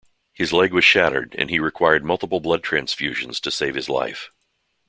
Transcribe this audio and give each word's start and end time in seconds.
His 0.33 0.51
leg 0.51 0.73
was 0.73 0.83
shattered 0.83 1.35
and 1.37 1.51
he 1.51 1.59
required 1.59 2.03
multiple 2.03 2.39
blood 2.39 2.63
transfusions 2.63 3.39
to 3.41 3.51
save 3.51 3.75
his 3.75 3.87
life. 3.87 4.31